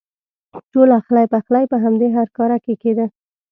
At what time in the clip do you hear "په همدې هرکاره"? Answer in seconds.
1.71-2.57